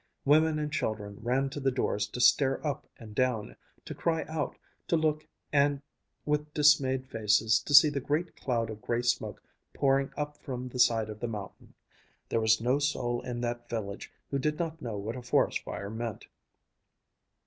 Women 0.25 0.57
and 0.57 0.73
children 0.73 1.19
ran 1.21 1.51
to 1.51 1.59
the 1.59 1.69
doors 1.69 2.07
to 2.07 2.19
stare 2.19 2.65
up 2.65 2.87
and 2.97 3.13
down, 3.13 3.55
to 3.85 3.93
cry 3.93 4.23
out, 4.23 4.57
to 4.87 4.97
look 4.97 5.27
and 5.53 5.83
with 6.25 6.51
dismayed 6.55 7.05
faces 7.05 7.59
to 7.61 7.75
see 7.75 7.87
the 7.89 7.99
great 7.99 8.35
cloud 8.35 8.71
of 8.71 8.81
gray 8.81 9.03
smoke 9.03 9.43
pouring 9.75 10.11
up 10.17 10.37
from 10.37 10.69
the 10.69 10.79
side 10.79 11.11
of 11.11 11.19
the 11.19 11.27
mountain. 11.27 11.75
There 12.29 12.41
was 12.41 12.59
no 12.59 12.79
soul 12.79 13.21
in 13.21 13.41
that 13.41 13.69
village 13.69 14.11
who 14.31 14.39
did 14.39 14.57
not 14.57 14.81
know 14.81 14.97
what 14.97 15.15
a 15.17 15.21
forest 15.21 15.59
fire 15.61 15.91
meant. 15.91 16.25